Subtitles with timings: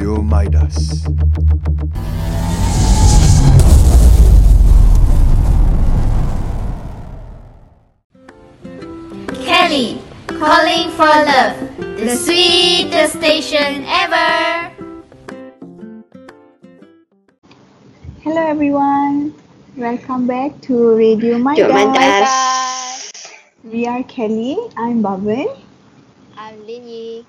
[0.00, 1.04] Radio Midas.
[9.44, 11.60] Kelly, calling for love,
[12.00, 14.72] the sweetest station ever.
[18.24, 19.34] Hello everyone,
[19.76, 21.72] welcome back to Radio Jom Midas.
[21.76, 23.32] Mandas.
[23.64, 25.60] We are Kelly, I'm Bhavin.
[26.38, 27.26] I'm Linyi.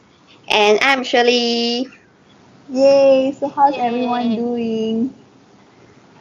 [0.48, 1.92] And I'm Shirley.
[2.72, 3.32] Yay!
[3.34, 3.80] So how's Yay.
[3.80, 5.14] everyone doing?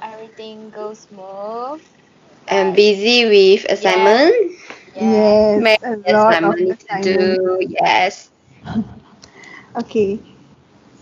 [0.00, 1.82] Everything goes smooth.
[2.48, 4.34] I'm busy with assignment.
[4.94, 7.58] Yes, Many a lot of assignment to do.
[7.68, 8.30] Yes.
[9.76, 10.18] Okay,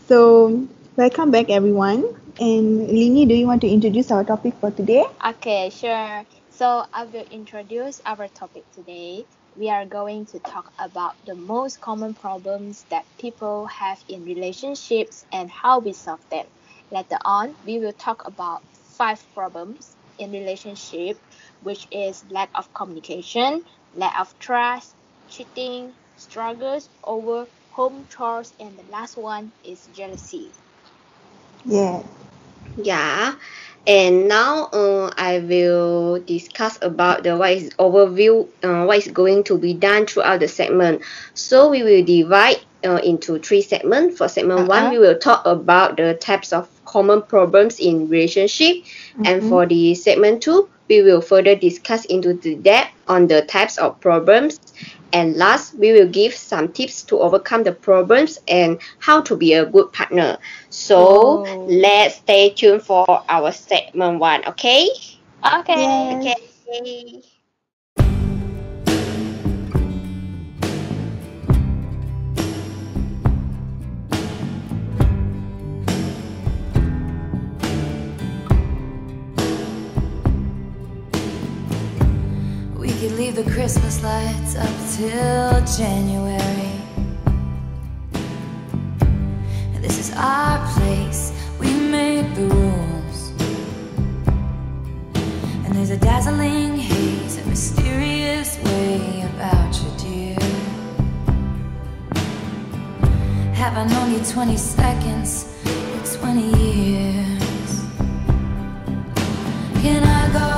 [0.06, 0.66] so
[0.96, 2.04] welcome back everyone.
[2.40, 5.04] And Lini, do you want to introduce our topic for today?
[5.24, 6.24] Okay, sure.
[6.48, 9.26] So I will introduce our topic today.
[9.58, 15.26] We are going to talk about the most common problems that people have in relationships
[15.32, 16.46] and how we solve them.
[16.90, 21.18] Later on, we will talk about five problems in relationship,
[21.60, 24.96] which is lack of communication, lack of trust,
[25.26, 30.54] cheating, struggles over home chores, and the last one is jealousy.
[31.64, 32.04] Yes.
[32.76, 33.34] Yeah.
[33.86, 39.44] And now uh, I will discuss about the what is overview uh, what is going
[39.44, 41.02] to be done throughout the segment.
[41.34, 44.18] So we will divide uh, into three segments.
[44.18, 44.90] For segment one, Uh-uh.
[44.90, 48.76] we will talk about the types of common problems in relationship,
[49.24, 49.48] and Mhm.
[49.48, 54.00] for the segment two, we will further discuss into the depth on the types of
[54.00, 54.58] problems.
[55.12, 59.52] And last, we will give some tips to overcome the problems and how to be
[59.54, 60.38] a good partner.
[60.70, 61.66] So Oh.
[61.66, 64.88] let's stay tuned for our segment one, okay?
[65.44, 66.18] Okay.
[66.20, 66.36] Yes.
[66.66, 67.22] Okay.
[83.44, 86.72] The Christmas lights up till January.
[89.80, 93.30] This is our place, we make the rules.
[95.64, 100.38] And there's a dazzling haze, a mysterious way about you, dear.
[103.54, 107.84] Have I known you 20 seconds or 20 years?
[109.80, 110.57] Can I go?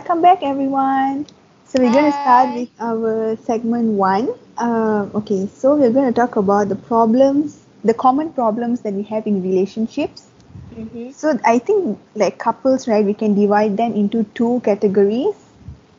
[0.00, 1.26] Welcome back, everyone.
[1.66, 4.30] So we're going to start with our segment one.
[4.56, 9.02] Um, okay, so we're going to talk about the problems, the common problems that we
[9.02, 10.28] have in relationships.
[10.74, 11.10] Mm-hmm.
[11.10, 13.04] So I think like couples, right?
[13.04, 15.34] We can divide them into two categories.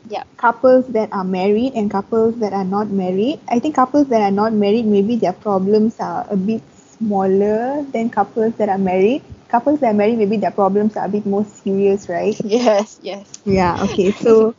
[0.09, 0.23] Yeah.
[0.35, 3.39] Couples that are married and couples that are not married.
[3.47, 6.63] I think couples that are not married, maybe their problems are a bit
[6.97, 9.21] smaller than couples that are married.
[9.51, 12.39] Couples that are married, maybe their problems are a bit more serious, right?
[12.45, 13.27] Yes, yes.
[13.43, 14.11] Yeah, okay.
[14.11, 14.55] So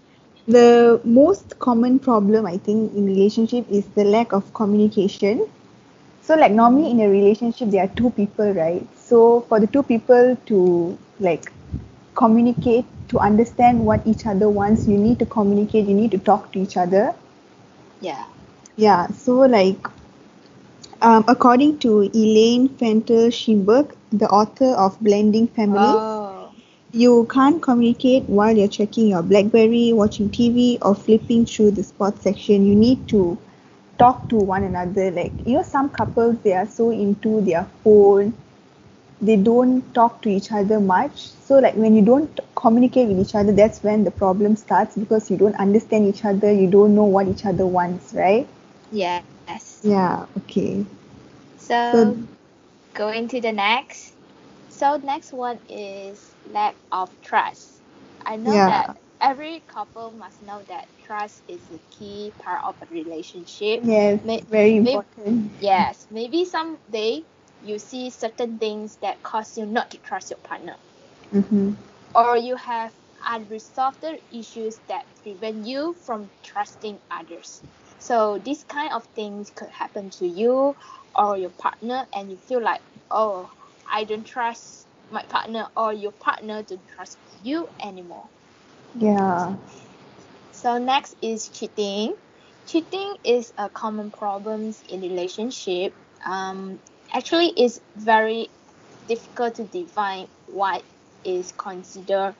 [0.46, 5.48] the most common problem I think in relationship is the lack of communication.
[6.20, 8.86] So like normally in a relationship there are two people, right?
[8.98, 11.50] So for the two people to like
[12.14, 16.52] communicate to understand what each other wants, you need to communicate, you need to talk
[16.52, 17.14] to each other.
[18.02, 18.24] Yeah.
[18.76, 19.88] Yeah, so like
[21.00, 26.50] um, according to Elaine Fantle Shimberg, the author of Blending Families, Oh.
[26.92, 32.22] you can't communicate while you're checking your Blackberry, watching TV, or flipping through the sports
[32.22, 32.66] section.
[32.66, 33.38] You need to
[33.98, 35.10] talk to one another.
[35.10, 38.34] Like, you know, some couples, they are so into their phone,
[39.20, 41.28] they don't talk to each other much.
[41.46, 45.30] So, like, when you don't communicate with each other, that's when the problem starts because
[45.30, 48.46] you don't understand each other, you don't know what each other wants, right?
[48.92, 49.80] Yes.
[49.82, 50.84] Yeah, okay.
[51.58, 52.16] So, So-
[52.94, 54.16] going to the next.
[54.68, 57.82] So next one is lack of trust.
[58.24, 58.66] I know Yeah.
[58.66, 63.84] that every couple must know that trust is a key part of a relationship.
[63.84, 65.52] Yes, May- very may- important.
[65.58, 67.26] Yes, maybe someday
[67.60, 70.78] you see certain things that cause you not to trust your partner,
[71.32, 71.72] Mm-hmm.
[72.14, 72.94] or you have
[73.26, 77.62] unresolved issues that prevent you from trusting others.
[78.06, 80.76] So these kind of things could happen to you
[81.14, 83.50] or your partner, and you feel like, oh,
[83.90, 88.30] I don't trust my partner, or your partner don't trust you anymore.
[88.94, 89.56] Yeah.
[90.52, 92.16] So next is cheating.
[92.66, 95.94] Cheating is a common problem in relationship.
[96.24, 96.80] Um,
[97.12, 98.50] actually, it's very
[99.06, 100.84] difficult to define what
[101.24, 102.36] is considered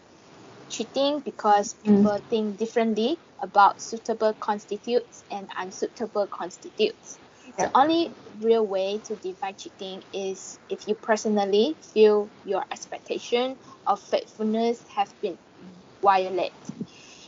[0.68, 2.04] cheating because Mm.
[2.04, 7.18] people think differently about suitable constitutes and unsuitable constitutes.
[7.58, 7.66] Yeah.
[7.66, 14.00] The only real way to define cheating is if you personally feel your expectation of
[14.00, 15.38] faithfulness have been
[16.02, 16.54] violated.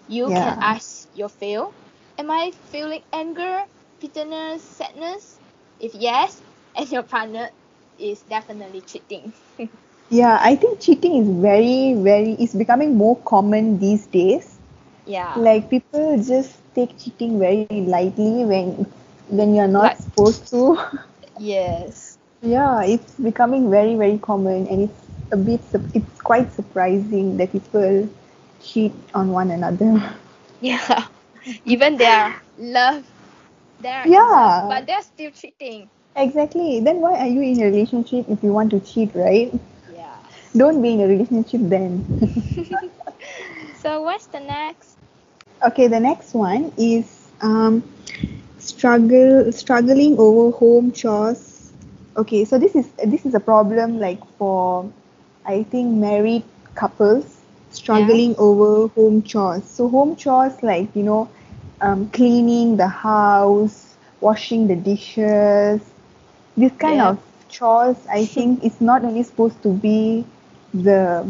[0.07, 1.75] You can ask your feel,
[2.19, 3.65] am I feeling anger,
[4.01, 5.41] bitterness, sadness?
[5.79, 6.43] If yes,
[6.77, 7.51] and your partner
[7.99, 9.35] is definitely cheating.
[10.11, 14.54] Yeah, I think cheating is very, very, it's becoming more common these days.
[15.07, 15.35] Yeah.
[15.37, 18.87] Like people just take cheating very lightly when
[19.29, 20.77] when you're not Like- supposed to.
[21.39, 22.19] yes.
[22.43, 25.01] yeah, it's becoming very, very common and it's
[25.33, 25.61] a bit,
[25.95, 28.09] it's quite surprising that people
[28.63, 30.03] cheat on one another.
[30.61, 31.07] Yeah.
[31.65, 33.05] Even their love.
[33.81, 34.67] They are Yeah.
[34.69, 35.91] but they're still cheating.
[36.17, 36.81] Exactly.
[36.81, 39.53] Then why are you in a relationship if you want to cheat, right?
[39.93, 40.17] Yeah.
[40.57, 42.05] Don't be in a relationship then.
[43.75, 44.94] So what's the next?
[45.65, 47.83] Okay, the next one is um,
[48.59, 51.73] struggle struggling over home chores.
[52.17, 54.91] Okay, so this is this is a problem like for
[55.47, 56.45] I think married
[56.75, 57.41] couples
[57.71, 59.65] struggling over home chores.
[59.65, 61.29] So home chores like you know
[61.81, 65.81] um, cleaning the house, washing the dishes.
[66.57, 67.11] This kind Yeah.
[67.11, 67.19] of
[67.49, 70.25] chores I think is not only supposed to be
[70.75, 71.27] the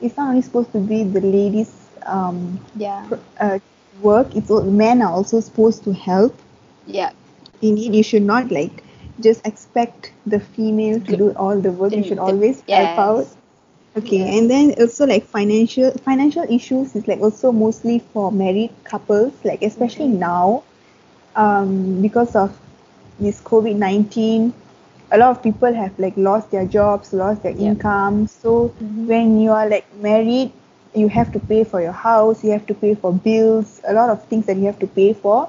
[0.00, 1.77] it's not only supposed to be the ladies
[2.08, 3.04] um, Yeah.
[3.40, 3.58] uh,
[4.02, 6.34] work it's men are also supposed to help
[6.86, 7.12] Yeah.
[7.62, 8.82] indeed you should not like
[9.20, 12.76] just expect the female to do all the work you should always yes.
[12.76, 13.26] help out
[13.96, 14.38] okay Yes.
[14.38, 19.62] and then also like financial financial issues is like also mostly for married couples like
[19.62, 20.20] especially Mm-hmm.
[20.20, 20.62] now
[21.36, 22.56] um because of
[23.18, 24.52] this covid-19
[25.12, 27.74] a lot of people have like lost their jobs lost their Yeah.
[27.74, 29.06] income so Mhm.
[29.06, 30.52] when you are like married
[30.94, 34.08] you have to pay for your house you have to pay for bills a lot
[34.10, 35.48] of things that you have to pay for.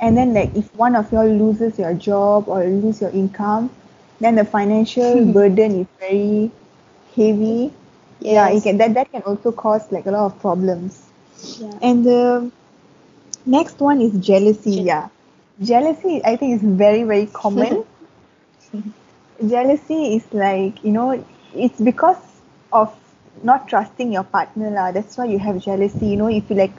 [0.00, 3.70] And then like if one of y'all loses your job or lose your income
[4.20, 6.50] then the financial burden is very
[7.16, 7.72] heavy.
[8.20, 11.10] Yeah it can that, that can also cause like a lot of problems.
[11.58, 11.78] Yeah.
[11.82, 12.50] and the
[13.46, 14.76] next one is jealousy.
[14.76, 15.08] Je- yeah.
[15.62, 17.84] Jealousy i think is very very common.
[19.46, 21.24] Jealousy is like you know
[21.54, 22.16] it's because
[22.72, 22.94] of
[23.42, 26.72] not trusting your partner lah that's why you have jealousy you know if you like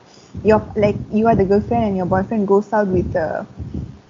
[0.43, 3.43] you're like you are the girlfriend and your boyfriend goes out with uh,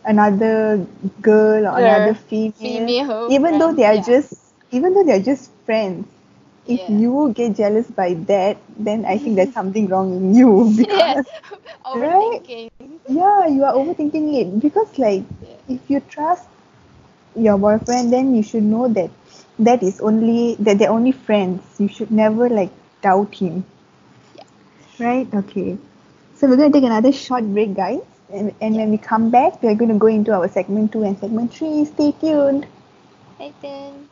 [0.05, 0.85] another
[1.21, 4.11] girl or Girl, another female, female even though they are yeah.
[4.11, 6.07] just even though they are just friends
[6.67, 6.89] if Yeah.
[6.89, 11.15] you get jealous by that, then I think there's something wrong in you Yeah.
[11.15, 11.25] because
[11.85, 12.69] Overthinking.
[13.07, 15.57] yeah, you are overthinking it because like Yeah.
[15.67, 16.47] if you trust
[17.35, 19.09] your boyfriend, then you should know that
[19.65, 21.61] that is only that they're only friends.
[21.79, 23.63] You should never like doubt him.
[24.35, 24.43] Yeah.
[24.99, 25.27] Right?
[25.33, 25.77] Okay.
[26.35, 28.01] So we're gonna take another short break, guys.
[28.33, 31.15] And, and when we come back, we're going to go into our segment two and
[31.19, 31.85] segment three.
[31.85, 32.65] Stay tuned.
[33.37, 34.09] Hey then.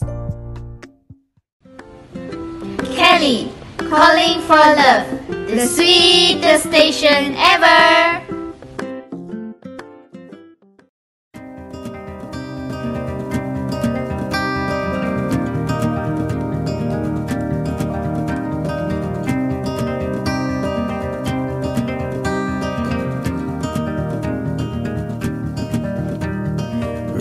[2.96, 5.04] Kelly, calling for love,
[5.52, 8.25] the sweetest station ever.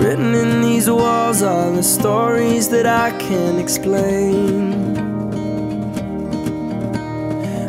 [0.04, 4.94] Written in these walls are the stories that I can't explain.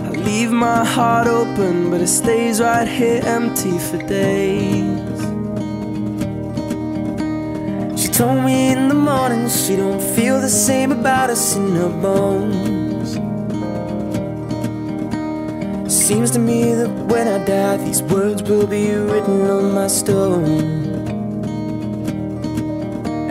[0.06, 5.18] I leave my heart open, but it stays right here empty for days.
[7.98, 11.94] She told me in the morning she don't feel the same about us in her
[12.02, 13.14] bones.
[15.90, 20.75] Seems to me that when I die, these words will be written on my stone.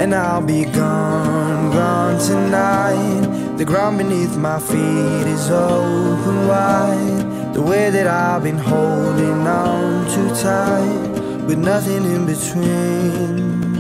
[0.05, 3.57] And I'll be gone, gone tonight.
[3.57, 7.55] The ground beneath my feet is open wide.
[7.55, 13.73] The way that I've been holding on too tight, with nothing in between.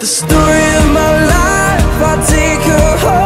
[0.00, 3.21] The story of my life, I take her home.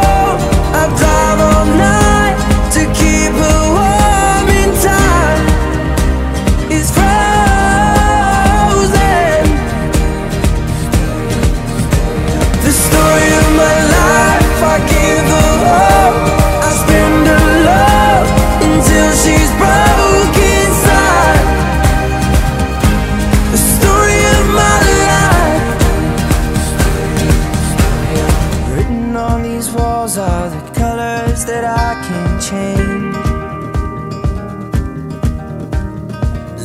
[31.47, 33.15] That I can't change.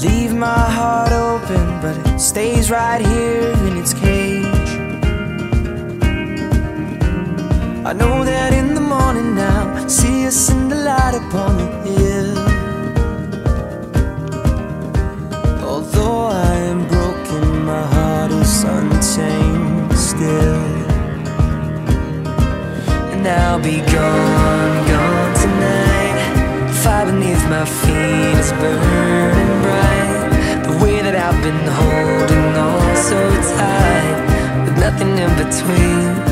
[0.03, 4.73] Leave my heart open, but it stays right here in its cage.
[7.91, 12.39] I know that in the morning now, see us in the light upon the hill.
[15.65, 20.62] Although I am broken, my heart is untamed still.
[23.27, 26.73] I'll be gone, gone tonight.
[26.83, 30.63] Fire beneath my feet is burning bright.
[30.65, 33.19] The way that I've been holding on so
[33.57, 36.32] tight, with nothing in between.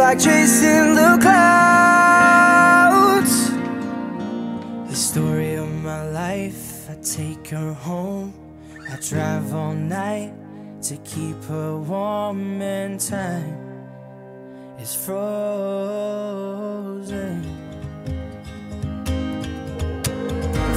[0.00, 1.50] Like chasing the clouds.
[4.88, 8.32] The story of my life, I take her home.
[8.90, 10.32] I drive all night
[10.84, 13.58] to keep her warm and time
[14.80, 15.34] is frozen.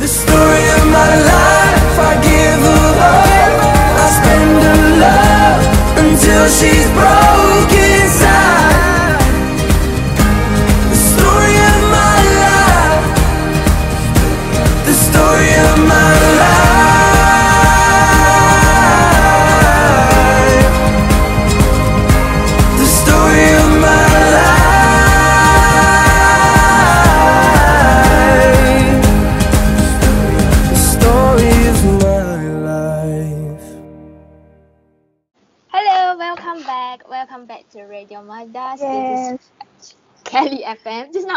[0.01, 3.59] The story of my life, I give her hope.
[4.03, 5.63] I spend her love
[6.03, 7.73] until she's broke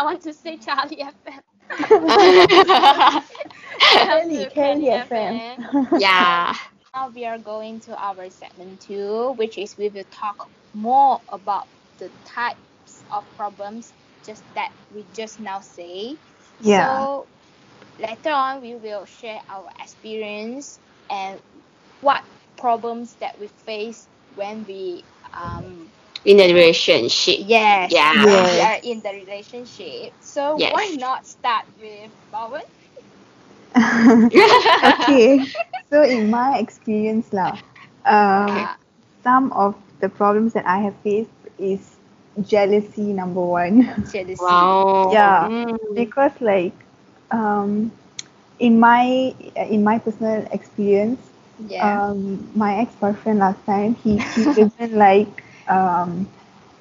[0.06, 1.42] want to say Charlie FM.
[3.90, 5.66] Kelly, Kelly FM.
[5.96, 6.54] yeah.
[6.94, 11.66] Now we are going to our segment two, which is we will talk more about
[11.98, 13.92] the types of problems
[14.24, 16.18] just that we just now say.
[16.60, 17.06] Yeah.
[17.06, 17.28] So
[17.98, 21.40] later on we will share our experience and
[22.00, 22.22] what
[22.56, 25.92] problems that we face when we um
[26.26, 27.38] In a relationship.
[27.46, 28.12] yes, Yeah.
[28.12, 28.60] when we Yes.
[28.60, 30.14] are in the relationship.
[30.20, 30.68] So Yes.
[30.68, 32.62] why not start with Bowen?
[34.84, 35.46] okay.
[35.90, 37.58] So in my experience lah,
[38.04, 38.68] um,
[39.22, 41.96] some of the problems that I have faced is
[42.42, 43.86] jealousy number one.
[44.12, 44.38] jealousy.
[44.38, 45.08] Wow.
[45.08, 45.48] Yeah.
[45.48, 45.76] Mm.
[45.94, 46.74] because like
[47.30, 47.92] um,
[48.58, 49.34] in my
[49.70, 51.20] in my personal experience,
[51.66, 52.02] Yeah.
[52.08, 56.28] um, my ex boyfriend last time he he doesn't like um,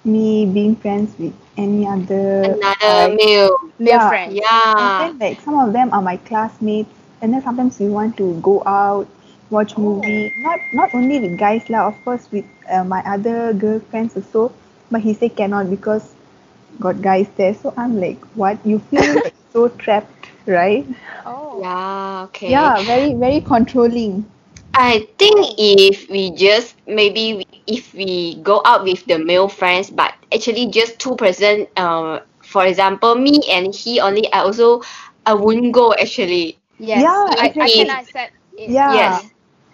[0.04, 3.52] me being friends with any other Another like, meal.
[3.80, 4.10] Male yeah.
[4.10, 4.32] friend.
[4.78, 6.90] And then like some of them are my classmates,
[7.22, 9.08] and then sometimes we want to go out,
[9.50, 10.32] watch movie.
[10.38, 14.52] Not not only with guys lah, of course with uh, my other girlfriends also.
[14.92, 16.14] But he said cannot because
[16.80, 17.54] got guys there.
[17.54, 18.58] So I'm like, what?
[18.66, 20.86] You feel like so trapped, right?
[21.26, 21.60] Oh.
[21.62, 22.24] Yeah.
[22.30, 22.50] Okay.
[22.52, 24.26] Yeah, very very controlling.
[24.76, 29.90] I think if we just maybe we- if we go out with the male friends,
[29.90, 34.82] but actually just two person, uh, for example, me and he only, I also
[35.26, 36.60] I wouldn't go actually.
[36.78, 37.24] Yes.
[37.24, 37.72] Yeah, I, I exactly.
[37.72, 38.78] can accept it.
[38.88, 38.88] Yeah.
[38.88, 39.32] Yes.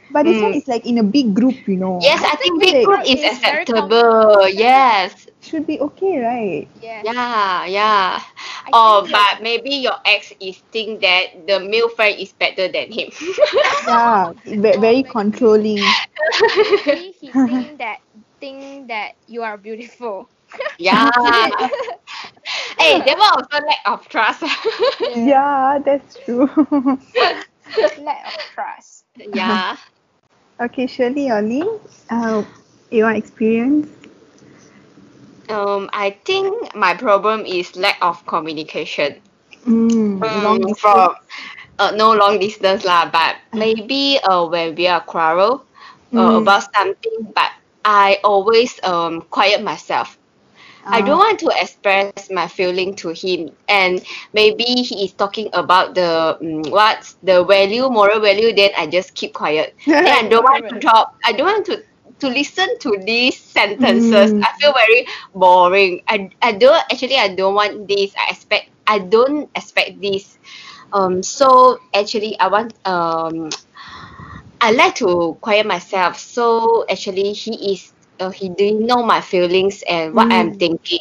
[0.10, 0.56] But this one Mm.
[0.56, 2.02] is like in a big group, you know.
[2.02, 4.48] Yes, I think big group is It's acceptable.
[4.50, 5.28] Yes.
[5.42, 6.68] Should be okay, right?
[6.74, 7.66] Yeah, Yeah.
[7.66, 8.22] Yeah.
[8.66, 12.68] I Or think but maybe your ex is think that the male friend is better
[12.72, 13.10] than him.
[13.88, 15.96] Yeah, ve- very controlling.
[16.56, 18.00] maybe he think that
[18.40, 20.30] think that you are beautiful.
[20.78, 21.10] yeah.
[22.80, 24.44] hey, that one also lack of trust.
[25.14, 26.48] Yeah, that's true.
[27.98, 29.06] Lack of trust.
[29.34, 29.78] yeah.
[30.60, 31.64] okay, Shirley, Ollie,
[32.10, 32.44] uh,
[32.92, 33.88] your experience?
[35.52, 39.22] Um, I think my problem is lack of communication.
[39.68, 41.16] Mm, long Mm, from
[41.80, 45.66] uh, no long distance lah, but maybe uh when we are quarrel
[46.16, 46.42] uh, Mm.
[46.42, 47.52] about something, but
[47.86, 50.18] I always um quiet myself.
[50.92, 51.28] I don't Ah.
[51.28, 53.92] want to express my feeling to him, and
[54.34, 58.54] maybe he is talking about the um, what's the value, moral value.
[58.54, 59.76] Then I just keep quiet.
[60.04, 61.08] then I don't want to talk.
[61.26, 61.84] I don't want to
[62.22, 64.34] to listen to these sentences.
[64.34, 64.44] Mm.
[64.44, 66.02] I feel very boring.
[66.08, 68.14] I I don't actually I don't want this.
[68.18, 70.38] I expect I don't expect this.
[70.94, 71.24] Um.
[71.24, 73.50] So actually I want um.
[74.62, 76.18] I like to quiet myself.
[76.18, 80.60] So actually he is uh, he didn't know my feelings and what I'm Mm.
[80.60, 81.00] thinking.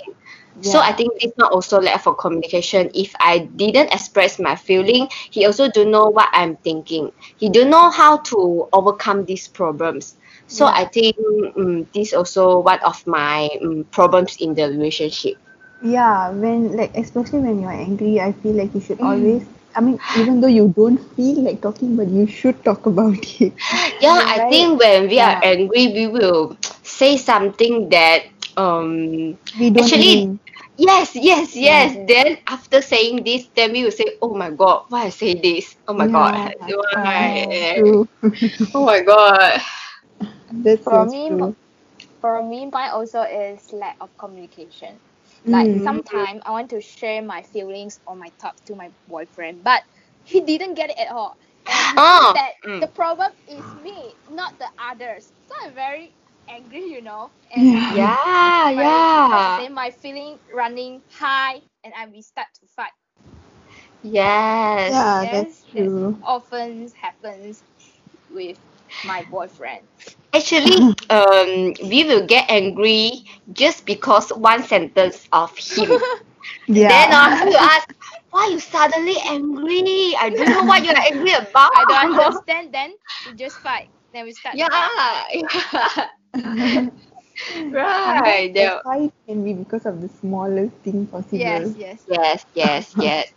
[0.60, 2.90] So I think this not also lack for communication.
[2.94, 7.12] If I didn't express my feeling, he also don't know what I'm thinking.
[7.36, 10.16] He don't know how to overcome these problems.
[10.50, 11.16] So I think
[11.56, 15.38] um, this also one of my um, problems in the relationship.
[15.82, 19.46] Yeah, when like especially when you're angry, I feel like you should always.
[19.74, 23.54] I mean, even though you don't feel like talking, but you should talk about it.
[24.02, 25.40] Yeah, I think when we are Yeah.
[25.42, 30.40] angry, we will say something that um We don't Actually, mean.
[30.76, 31.96] Yes, yes, yes.
[32.08, 35.76] Then after saying this, then we will say, "Oh my God, why I say this?
[35.88, 36.32] Oh my God,
[36.92, 37.76] why?
[38.74, 39.60] Oh my God."
[40.50, 41.56] That's For me, true.
[42.20, 45.00] For me, mine also is lack of communication.
[45.46, 45.78] Like Mm.
[45.78, 49.82] sometimes I want to share my feelings or my thoughts to my boyfriend, but
[50.24, 51.36] he didn't get it at all.
[51.66, 52.80] And Oh, that mm.
[52.80, 55.32] the problem is me, not the others.
[55.46, 56.16] So I'm very
[56.48, 57.32] angry, you know.
[57.50, 58.16] And Yeah.
[58.34, 58.92] Yeah, my-
[59.26, 62.92] yeah, Then my feeling running high, and I we start to fight.
[64.02, 64.86] yes.
[64.86, 66.16] Yeah, yes, that's true.
[66.22, 67.64] often happens
[68.28, 68.58] with
[69.02, 69.88] my boyfriend.
[70.34, 75.90] Actually, um, we will get angry just because one sentence of him.
[76.66, 76.88] Yeah.
[76.88, 77.88] Then uh, we will ask,
[78.30, 80.14] "Why you suddenly angry?
[80.18, 82.72] I don't know what you are angry about." I don't understand.
[82.72, 82.92] Then
[83.24, 83.90] we just fight.
[84.12, 84.56] Then we start.
[84.56, 85.28] Yeah, fight.
[85.32, 86.08] yeah.
[87.70, 88.52] right.
[88.54, 91.38] The fight can be because of the smallest thing possible.
[91.38, 91.74] Yes.
[91.76, 92.06] Yes.
[92.08, 93.32] Yes, yes, yes.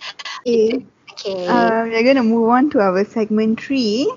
[0.45, 0.85] Okay.
[1.11, 1.47] Okay.
[1.47, 4.11] Uh, we're gonna move on to our segment three.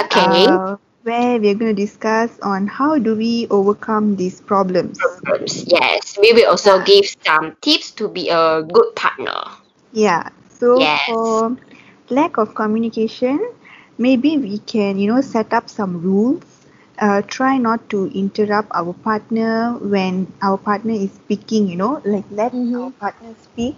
[0.00, 0.46] okay.
[0.46, 5.20] uh, where we're going to discuss on how do we overcome these problems.
[5.24, 5.64] Problems.
[5.66, 9.42] Yes, we will also give some tips to be a good partner.
[9.92, 10.28] Yeah.
[10.48, 11.00] So Yes.
[11.04, 11.56] for
[12.10, 13.38] lack of communication,
[13.98, 16.42] maybe we can, you know, set up some rules
[16.98, 22.24] uh, try not to interrupt our partner when our partner is speaking, you know, like
[22.30, 22.74] let Mhm.
[22.74, 23.76] our partner speak,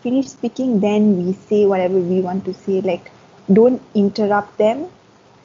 [0.00, 2.80] finish speaking, then we say whatever we want to say.
[2.80, 3.10] Like,
[3.52, 4.88] don't interrupt them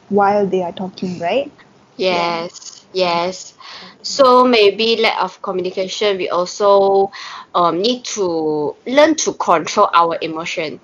[0.10, 1.52] while they are talking, right?
[1.98, 3.54] Yes, yes.
[4.02, 7.12] So maybe lack of communication, we also
[7.54, 10.80] um, need to learn to control our emotion.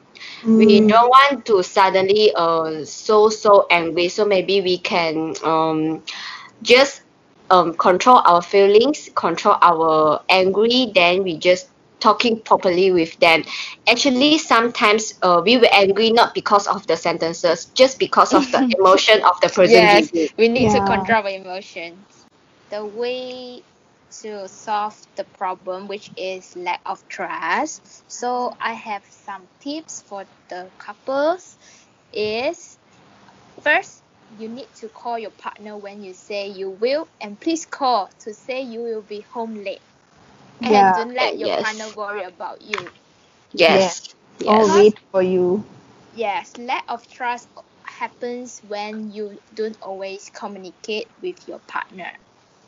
[0.56, 4.10] We Mm, don't want to suddenly uh so so angry.
[4.10, 6.04] So maybe we can um
[6.62, 7.04] just
[7.50, 13.44] um control our feelings, control our angry, then we just talking properly with them.
[13.88, 18.66] Actually, sometimes uh, we were angry not because of the sentences, just because of the
[18.80, 22.28] emotion of the person Yes, we need to control our emotions.
[22.70, 23.64] The way
[24.22, 28.04] to solve the problem, which is lack of trust.
[28.12, 31.58] So I have some tips for the couples.
[32.14, 32.78] Is
[33.62, 38.10] first you need to call your partner when you say you will, and please call
[38.22, 39.84] to say you will be home late.
[40.64, 40.94] And Yeah.
[40.94, 41.52] don't let your Yes.
[41.52, 42.94] partner worry about you.
[43.54, 44.16] Yes.
[44.46, 44.70] or Yes.
[44.70, 45.64] wait for you.
[46.12, 47.50] Yes, lack of trust
[47.84, 52.12] happens when you don't always communicate with your partner.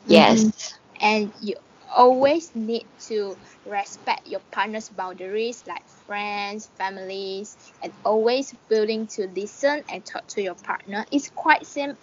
[0.06, 0.80] Yes.
[1.00, 1.54] And you
[1.94, 9.84] always need to respect your partner's boundaries like friends, families, and always willing to listen
[9.88, 11.04] and talk to your partner.
[11.10, 11.98] It's quite same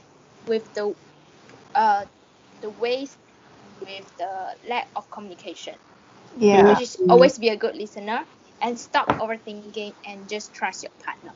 [0.45, 0.95] with the
[1.76, 2.06] uh
[2.62, 3.17] the ways
[3.79, 5.75] with the lack of communication.
[6.39, 6.63] Yeah.
[6.65, 8.25] Which is always be a good listener
[8.61, 11.35] and stop overthinking and just trust your partner.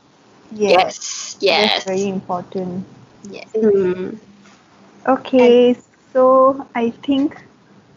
[0.52, 1.38] Yes.
[1.42, 1.84] Yes.
[1.84, 1.84] Yes.
[1.84, 2.86] Very important.
[3.24, 3.54] Yes.
[3.56, 4.18] Mm.
[5.08, 5.76] Okay,
[6.14, 7.44] so I think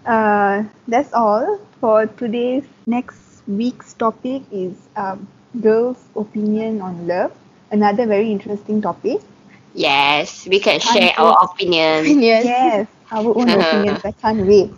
[0.06, 5.26] uh, that's all for today's next week's topic is um,
[5.60, 7.32] girls' opinion on love.
[7.70, 9.20] Another very interesting topic.
[9.74, 10.46] Yes.
[10.46, 11.50] We can share our wait.
[11.50, 12.20] opinion.
[12.20, 12.44] Yes.
[12.44, 14.00] Yes, our own opinions.
[14.04, 14.72] I can't wait.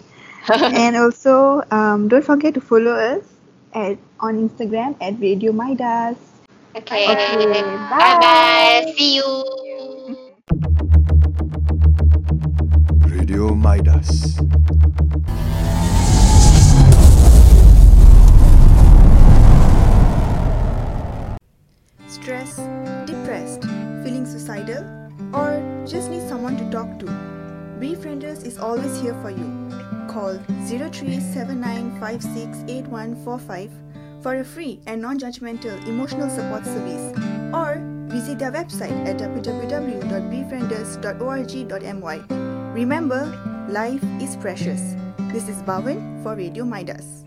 [0.53, 3.25] and also, um, don't forget to follow us
[3.73, 6.18] at on Instagram at Radio Midas.
[6.77, 7.07] Okay.
[7.09, 8.92] Okay, Bye bye.
[8.97, 9.29] See you.
[13.09, 14.37] Radio Midas.
[22.07, 22.61] Stressed,
[23.07, 23.62] depressed,
[24.03, 24.85] feeling suicidal,
[25.33, 27.34] or just need someone to talk to?
[27.81, 29.51] Befrienders is always here for you.
[30.09, 30.39] Call
[30.71, 33.71] 0379568145
[34.23, 37.13] for a free and non-judgmental emotional support service
[37.53, 42.17] or visit their website at www.befrienders.org.my.
[42.73, 43.27] Remember,
[43.69, 44.95] life is precious.
[45.33, 47.25] This is Bhavan for Radio Midas.